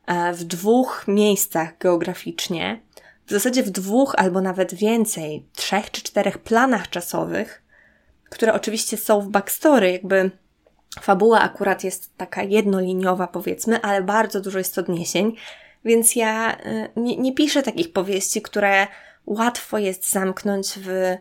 [0.06, 2.80] e, w dwóch miejscach geograficznie,
[3.28, 7.62] w zasadzie w dwóch albo nawet więcej, trzech czy czterech planach czasowych,
[8.30, 10.30] które oczywiście są w backstory, jakby
[11.00, 15.36] fabuła akurat jest taka jednoliniowa, powiedzmy, ale bardzo dużo jest odniesień,
[15.84, 18.86] więc ja y, nie, nie piszę takich powieści, które
[19.26, 21.16] łatwo jest zamknąć w,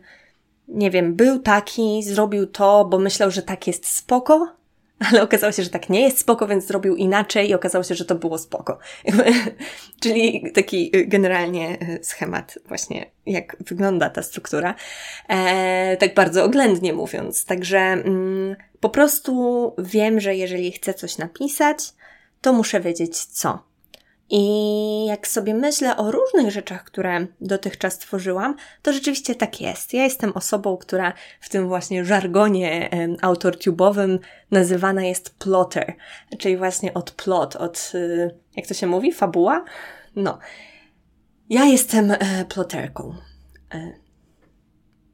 [0.68, 4.56] nie wiem, był taki, zrobił to, bo myślał, że tak jest spoko,
[5.10, 8.04] ale okazało się, że tak nie jest spoko, więc zrobił inaczej i okazało się, że
[8.04, 8.78] to było spoko.
[10.02, 14.74] Czyli taki y, generalnie y, schemat właśnie, jak wygląda ta struktura.
[15.28, 17.44] E, tak bardzo oględnie mówiąc.
[17.44, 21.78] Także mm, po prostu wiem, że jeżeli chcę coś napisać,
[22.40, 23.68] to muszę wiedzieć co.
[24.30, 29.94] I jak sobie myślę o różnych rzeczach, które dotychczas tworzyłam, to rzeczywiście tak jest.
[29.94, 32.90] Ja jestem osobą, która w tym właśnie żargonie
[33.22, 34.18] autortubowym
[34.50, 35.94] nazywana jest plotter,
[36.38, 39.64] czyli właśnie od plot, od, y, jak to się mówi, fabuła?
[40.16, 40.38] No.
[41.48, 43.14] Ja jestem e, ploterką.
[43.74, 43.92] E,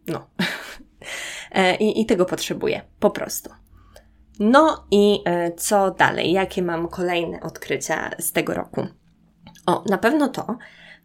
[0.06, 0.26] no.
[1.52, 3.50] E, I, I tego potrzebuję, po prostu.
[4.38, 5.24] No i
[5.56, 6.32] co dalej?
[6.32, 8.86] Jakie mam kolejne odkrycia z tego roku?
[9.66, 10.56] O, na pewno to,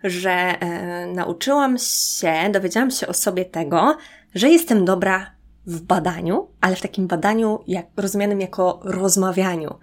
[0.04, 3.98] że e, nauczyłam się, dowiedziałam się o sobie tego,
[4.36, 5.32] że jestem dobra
[5.66, 9.76] w badaniu, ale w takim badaniu jak, rozumianym jako rozmawianiu.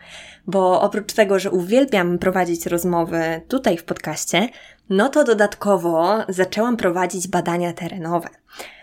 [0.46, 4.48] Bo oprócz tego, że uwielbiam prowadzić rozmowy tutaj w podcaście,
[4.88, 8.28] no to dodatkowo zaczęłam prowadzić badania terenowe.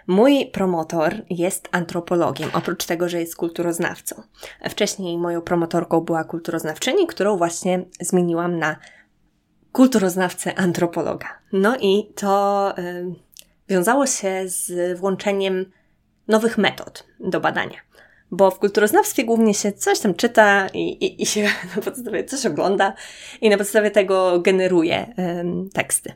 [0.08, 4.22] Mój promotor jest antropologiem, oprócz tego, że jest kulturoznawcą.
[4.70, 8.76] Wcześniej moją promotorką była kulturoznawczyni, którą właśnie zmieniłam na
[9.74, 11.28] kulturoznawcę, antropologa.
[11.52, 13.06] No i to y,
[13.70, 15.66] wiązało się z włączeniem
[16.28, 17.78] nowych metod do badania.
[18.32, 21.44] Bo w kulturoznawstwie głównie się coś tam czyta i, i, i się
[21.76, 22.94] na podstawie coś ogląda
[23.42, 26.14] i na podstawie tego generuje y, teksty.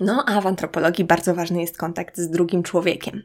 [0.00, 3.22] No a w antropologii bardzo ważny jest kontakt z drugim człowiekiem.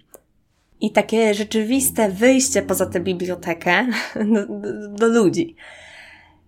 [0.82, 3.88] I takie rzeczywiste wyjście poza tę bibliotekę
[4.34, 5.56] do, do, do ludzi.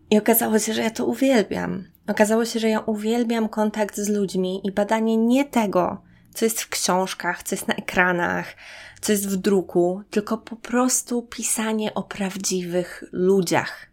[0.09, 1.83] I okazało się, że ja to uwielbiam.
[2.07, 6.01] Okazało się, że ja uwielbiam kontakt z ludźmi i badanie nie tego,
[6.33, 8.55] co jest w książkach, co jest na ekranach,
[9.01, 13.87] co jest w druku, tylko po prostu pisanie o prawdziwych ludziach,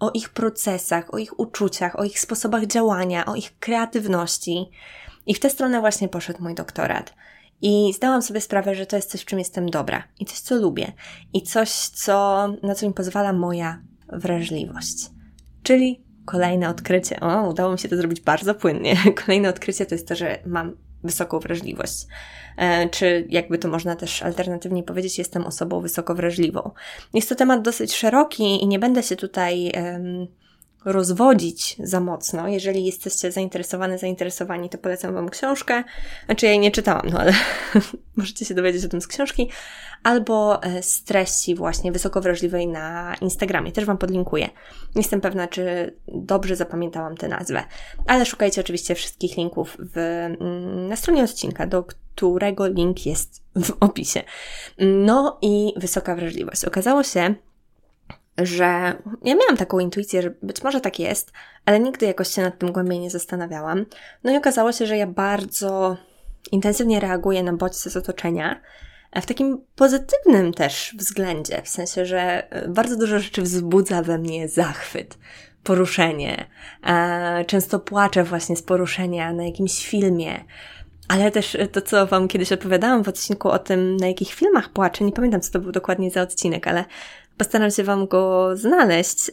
[0.00, 4.70] o ich procesach, o ich uczuciach, o ich sposobach działania, o ich kreatywności.
[5.26, 7.14] I w tę stronę właśnie poszedł mój doktorat.
[7.62, 10.54] I zdałam sobie sprawę, że to jest coś, w czym jestem dobra i coś, co
[10.54, 10.92] lubię,
[11.32, 15.15] i coś, co, na co mi pozwala moja wrażliwość.
[15.66, 18.96] Czyli kolejne odkrycie, o, udało mi się to zrobić bardzo płynnie.
[19.24, 22.06] Kolejne odkrycie to jest to, że mam wysoką wrażliwość.
[22.56, 26.70] E, czy jakby to można też alternatywnie powiedzieć, jestem osobą wysoko wrażliwą.
[27.14, 30.26] Jest to temat dosyć szeroki i nie będę się tutaj um,
[30.86, 32.48] rozwodzić za mocno.
[32.48, 35.84] Jeżeli jesteście zainteresowane, zainteresowani, to polecam Wam książkę.
[36.26, 37.32] Znaczy ja jej nie czytałam, no ale
[38.16, 39.50] możecie się dowiedzieć o tym z książki.
[40.02, 43.72] Albo e, z treści właśnie wysoko wrażliwej na Instagramie.
[43.72, 44.44] Też Wam podlinkuję.
[44.94, 47.64] Nie jestem pewna, czy dobrze zapamiętałam tę nazwę.
[48.06, 53.72] Ale szukajcie oczywiście wszystkich linków w, mm, na stronie odcinka, do którego link jest w
[53.80, 54.22] opisie.
[54.78, 56.64] No i wysoka wrażliwość.
[56.64, 57.34] Okazało się,
[58.38, 58.64] że
[59.22, 61.32] ja miałam taką intuicję, że być może tak jest,
[61.64, 63.86] ale nigdy jakoś się nad tym głębiej nie zastanawiałam.
[64.24, 65.96] No i okazało się, że ja bardzo
[66.52, 68.60] intensywnie reaguję na bodźce z otoczenia,
[69.22, 75.18] w takim pozytywnym też względzie, w sensie, że bardzo dużo rzeczy wzbudza we mnie zachwyt,
[75.62, 76.46] poruszenie.
[77.46, 80.44] Często płaczę właśnie z poruszenia na jakimś filmie,
[81.08, 85.04] ale też to, co Wam kiedyś opowiadałam w odcinku o tym, na jakich filmach płaczę,
[85.04, 86.84] nie pamiętam, co to był dokładnie za odcinek, ale
[87.38, 89.30] postaram się Wam go znaleźć,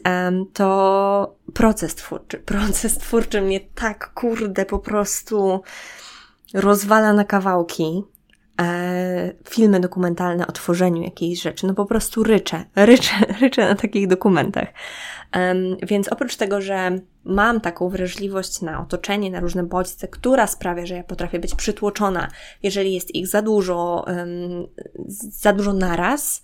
[0.52, 2.38] to proces twórczy.
[2.54, 5.62] Proces twórczy mnie tak, kurde, po prostu
[6.54, 8.04] rozwala na kawałki.
[8.60, 14.08] E, filmy dokumentalne o tworzeniu jakiejś rzeczy, no po prostu ryczę, ryczę, ryczę na takich
[14.08, 14.68] dokumentach.
[15.82, 20.94] więc oprócz tego, że mam taką wrażliwość na otoczenie, na różne bodźce, która sprawia, że
[20.94, 22.28] ja potrafię być przytłoczona,
[22.62, 24.04] jeżeli jest ich za dużo,
[25.08, 26.42] za dużo naraz,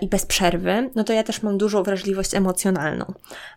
[0.00, 3.12] i bez przerwy, no to ja też mam dużą wrażliwość emocjonalną.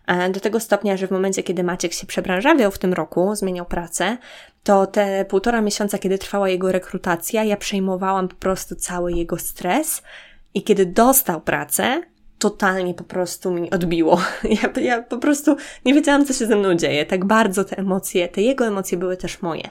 [0.06, 3.66] E, do tego stopnia, że w momencie, kiedy Maciek się przebranżawiał w tym roku, zmieniał
[3.66, 4.16] pracę,
[4.62, 10.02] to te półtora miesiąca, kiedy trwała jego rekrutacja, ja przejmowałam po prostu cały jego stres
[10.54, 12.02] i kiedy dostał pracę,
[12.38, 14.20] totalnie po prostu mi odbiło.
[14.62, 17.06] Ja, ja po prostu nie wiedziałam, co się ze mną dzieje.
[17.06, 19.70] Tak bardzo te emocje, te jego emocje były też moje.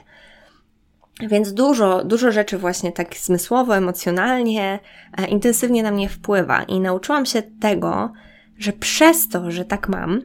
[1.28, 4.78] Więc dużo, dużo rzeczy właśnie tak zmysłowo, emocjonalnie,
[5.16, 6.62] e, intensywnie na mnie wpływa.
[6.62, 8.12] I nauczyłam się tego,
[8.58, 10.22] że przez to, że tak mam,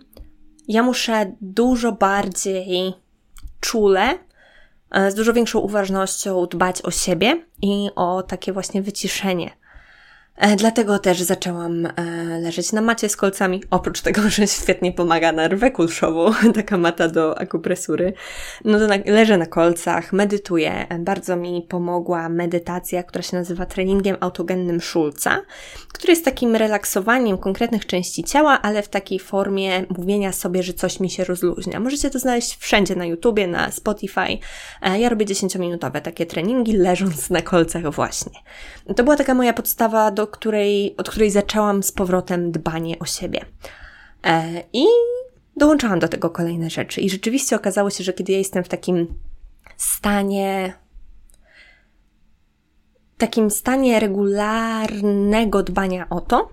[0.67, 2.93] ja muszę dużo bardziej
[3.59, 4.19] czule,
[4.91, 9.64] e, z dużo większą uważnością dbać o siebie i o takie właśnie wyciszenie
[10.57, 11.91] dlatego też zaczęłam e,
[12.39, 17.07] leżeć na macie z kolcami, oprócz tego, że świetnie pomaga na rwę kulszową, taka mata
[17.07, 18.13] do akupresury.
[18.65, 20.87] No to leżę na kolcach, medytuję.
[20.99, 25.41] Bardzo mi pomogła medytacja, która się nazywa treningiem autogennym Schulza,
[25.93, 30.99] który jest takim relaksowaniem konkretnych części ciała, ale w takiej formie mówienia sobie, że coś
[30.99, 31.79] mi się rozluźnia.
[31.79, 34.37] Możecie to znaleźć wszędzie na YouTubie, na Spotify.
[34.81, 38.39] E, ja robię 10-minutowe takie treningi, leżąc na kolcach właśnie.
[38.95, 43.45] To była taka moja podstawa do której, od której zaczęłam z powrotem dbanie o siebie.
[44.23, 44.85] E, I
[45.57, 47.01] dołączałam do tego kolejne rzeczy.
[47.01, 49.07] I rzeczywiście okazało się, że kiedy ja jestem w takim
[49.77, 50.73] stanie,
[53.17, 56.49] takim stanie regularnego dbania o to,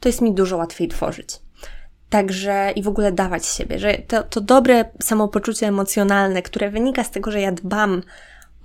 [0.00, 1.40] to jest mi dużo łatwiej tworzyć.
[2.08, 7.10] Także i w ogóle dawać siebie, że to, to dobre samopoczucie emocjonalne, które wynika z
[7.10, 8.02] tego, że ja dbam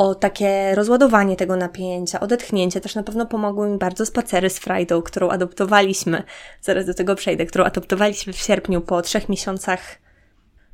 [0.02, 2.82] o takie rozładowanie tego napięcia, odetchnięcie.
[2.82, 6.24] Też na pewno pomogły mi bardzo spacery z Frajdą, którą adoptowaliśmy,
[6.62, 9.82] zaraz do tego przejdę, którą adoptowaliśmy w sierpniu po trzech miesiącach,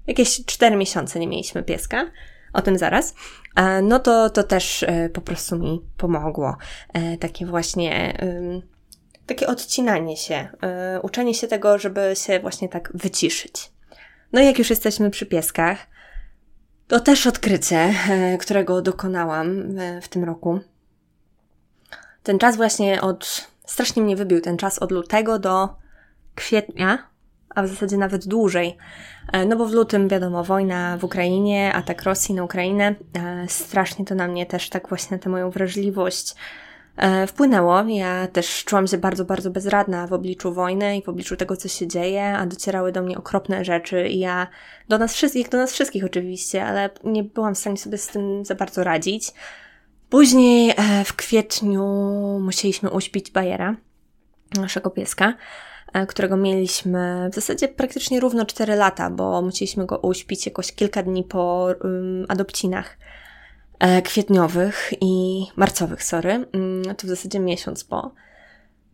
[0.08, 2.12] jakieś cztery miesiące nie mieliśmy pieska.
[2.54, 3.14] O tym zaraz.
[3.56, 6.58] E, no to, to też e, po prostu mi pomogło.
[6.94, 8.18] E, takie właśnie,
[9.26, 10.48] takie odcinanie się,
[11.02, 13.72] uczenie się tego, żeby się właśnie tak wyciszyć.
[14.34, 15.78] No i jak już jesteśmy przy pieskach,
[16.88, 20.60] to też odkrycie, e, którego dokonałam e, w tym roku.
[22.24, 25.70] Ten czas właśnie od, strasznie mnie wybił ten czas od lutego do
[26.36, 26.98] kwietnia,
[27.50, 28.78] a w zasadzie nawet dłużej.
[29.34, 32.96] E, no bo w lutym, wiadomo, wojna w Ukrainie, atak Rosji na Ukrainę,
[33.48, 36.36] strasznie to na mnie też tak właśnie tę moją wrażliwość
[37.28, 37.84] wpłynęło.
[37.84, 41.68] Ja też czułam się bardzo, bardzo bezradna w obliczu wojny i w obliczu tego, co
[41.68, 44.48] się dzieje, a docierały do mnie okropne rzeczy i ja,
[44.90, 48.46] do nas wszystkich, do nas wszystkich oczywiście, ale nie byłam w stanie sobie z tym
[48.46, 49.34] za bardzo radzić.
[50.10, 51.84] Później e, w kwietniu
[52.40, 53.76] musieliśmy uśpić Bajera,
[54.60, 55.34] naszego pieska,
[55.94, 61.04] e, którego mieliśmy w zasadzie praktycznie równo 4 lata, bo musieliśmy go uśpić jakoś kilka
[61.04, 62.98] dni po um, adopcinach.
[63.80, 66.32] E, kwietniowych i marcowych, sorry.
[66.32, 68.12] Mm, to w zasadzie miesiąc po.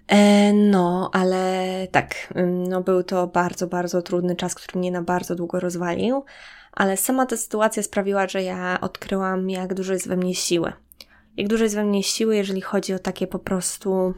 [0.07, 5.01] E, no, ale tak, mm, no był to bardzo, bardzo trudny czas, który mnie na
[5.01, 6.23] bardzo długo rozwalił,
[6.71, 10.73] ale sama ta sytuacja sprawiła, że ja odkryłam, jak dużo jest we mnie siły.
[11.37, 14.13] Jak dużo jest we mnie siły, jeżeli chodzi o takie po prostu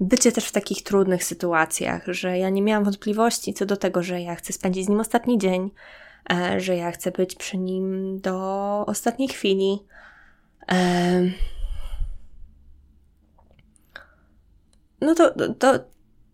[0.00, 4.20] bycie też w takich trudnych sytuacjach, że ja nie miałam wątpliwości co do tego, że
[4.20, 5.70] ja chcę spędzić z nim ostatni dzień,
[6.56, 8.34] że ja chcę być przy nim do
[8.86, 9.78] ostatniej chwili.
[10.72, 11.30] E,
[15.00, 15.84] no to, to,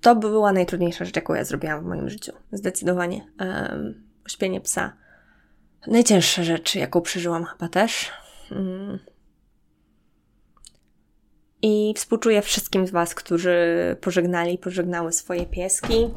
[0.00, 2.32] to była najtrudniejsza rzecz, jaką ja zrobiłam w moim życiu.
[2.52, 3.32] Zdecydowanie.
[4.26, 4.92] Uśpienie psa.
[5.86, 8.10] Najcięższa rzecz, jaką przeżyłam chyba też.
[8.50, 8.98] Mm.
[11.62, 13.56] I współczuję wszystkim z Was, którzy
[14.00, 16.10] pożegnali, pożegnały swoje pieski.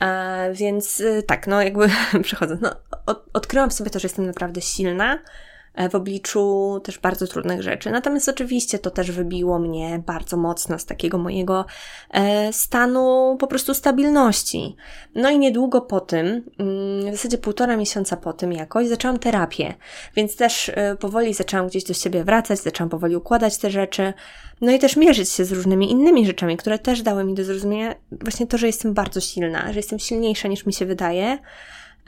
[0.00, 1.88] E, więc y, tak, no jakby
[2.22, 2.70] przechodząc, no,
[3.06, 5.18] od, odkryłam sobie to, że jestem naprawdę silna
[5.90, 7.90] w obliczu też bardzo trudnych rzeczy.
[7.90, 11.64] Natomiast oczywiście to też wybiło mnie bardzo mocno z takiego mojego
[12.10, 14.76] e, stanu po prostu stabilności.
[15.14, 16.26] No i niedługo po tym,
[16.58, 19.74] mm, w zasadzie półtora miesiąca po tym jakoś, zaczęłam terapię,
[20.16, 24.12] więc też e, powoli zaczęłam gdzieś do siebie wracać, zaczęłam powoli układać te rzeczy,
[24.60, 27.94] no i też mierzyć się z różnymi innymi rzeczami, które też dały mi do zrozumienia
[28.12, 31.38] właśnie to, że jestem bardzo silna, że jestem silniejsza niż mi się wydaje.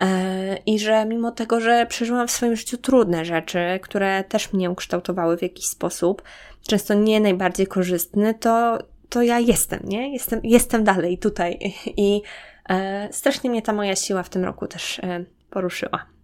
[0.01, 4.71] E, I że mimo tego, że przeżyłam w swoim życiu trudne rzeczy, które też mnie
[4.71, 6.23] ukształtowały w jakiś sposób,
[6.69, 8.79] często nie najbardziej korzystny, to,
[9.09, 10.13] to ja jestem, nie?
[10.13, 11.75] Jestem, jestem dalej tutaj.
[11.87, 12.23] I
[12.69, 16.16] e, strasznie mnie ta moja siła w tym roku też e, poruszyła.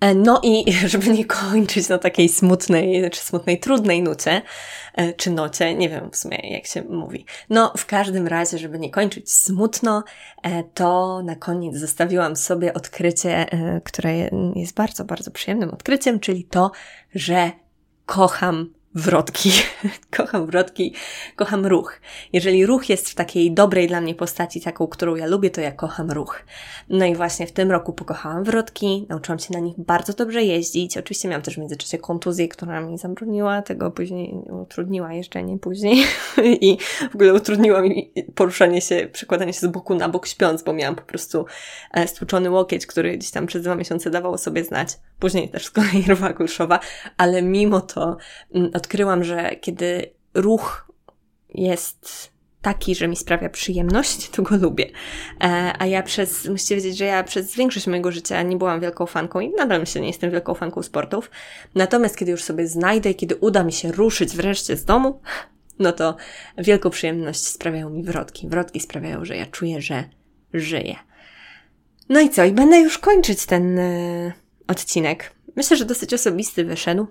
[0.00, 4.42] E, no i żeby nie kończyć na takiej smutnej, czy smutnej, trudnej nucie,
[4.94, 7.24] e, czy nocie, nie wiem w sumie jak się mówi.
[7.50, 10.04] No, w każdym razie, żeby nie kończyć smutno,
[10.42, 13.46] e, to na koniec zostawiłam sobie odkrycie,
[13.84, 16.70] które jest bardzo, bardzo przyjemnym odkryciem, czyli to,
[17.14, 17.50] że
[18.06, 19.50] kocham wrotki.
[20.16, 20.94] kocham wrotki,
[21.36, 22.00] kocham ruch.
[22.32, 25.72] Jeżeli ruch jest w takiej dobrej dla mnie postaci, taką, którą ja lubię, to ja
[25.72, 26.42] kocham ruch.
[26.88, 30.98] No i właśnie w tym roku pokochałam wrotki, nauczyłam się na nich bardzo dobrze jeździć.
[30.98, 36.04] Oczywiście miałam też w międzyczasie kontuzję, która mi zabroniła tego później, utrudniła jeszcze, nie później.
[36.60, 36.78] I
[37.10, 40.96] w ogóle utrudniła mi poruszanie się, przekładanie się z boku na bok śpiąc, bo miałam
[40.96, 41.46] po prostu
[41.94, 44.88] e, stłuczony łokieć, który gdzieś tam przez dwa miesiące dawał sobie znać.
[45.20, 46.80] Później też z kolei rwa kulszowa,
[47.16, 48.16] ale mimo to
[48.54, 50.92] mm, odkryłam, że kiedy ruch
[51.54, 52.30] jest
[52.62, 54.90] taki, że mi sprawia przyjemność, to go lubię.
[55.40, 59.06] E, a ja przez, musicie wiedzieć, że ja przez większość mojego życia nie byłam wielką
[59.06, 61.30] fanką i nadal myślę, nie jestem wielką fanką sportów.
[61.74, 65.20] Natomiast kiedy już sobie znajdę i kiedy uda mi się ruszyć wreszcie z domu,
[65.78, 66.16] no to
[66.58, 68.48] wielką przyjemność sprawiają mi wrotki.
[68.48, 70.04] Wrotki sprawiają, że ja czuję, że
[70.54, 70.96] żyję.
[72.08, 72.44] No i co?
[72.44, 74.32] I będę już kończyć ten y,
[74.70, 75.32] odcinek.
[75.56, 77.06] Myślę, że dosyć osobisty wyszedł.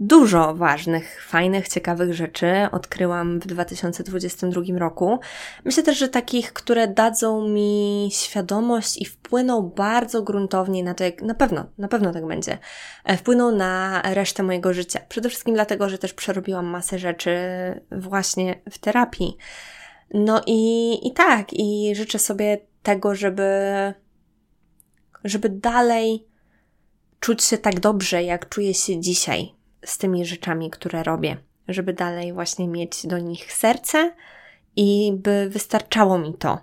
[0.00, 5.18] Dużo ważnych, fajnych, ciekawych rzeczy odkryłam w 2022 roku.
[5.64, 11.22] Myślę też, że takich, które dadzą mi świadomość i wpłyną bardzo gruntownie na to, jak
[11.22, 12.58] na pewno, na pewno tak będzie,
[13.04, 15.00] e, wpłyną na resztę mojego życia.
[15.08, 17.36] Przede wszystkim dlatego, że też przerobiłam masę rzeczy
[17.92, 19.36] właśnie w terapii.
[20.14, 23.50] No i, i tak, i życzę sobie tego, żeby,
[25.24, 26.26] żeby dalej
[27.20, 29.52] czuć się tak dobrze, jak czuję się dzisiaj
[29.84, 31.36] z tymi rzeczami, które robię,
[31.68, 34.12] żeby dalej właśnie mieć do nich serce
[34.76, 36.58] i by wystarczało mi to,